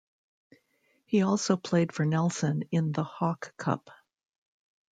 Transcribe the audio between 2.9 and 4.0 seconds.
the Hawke Cup.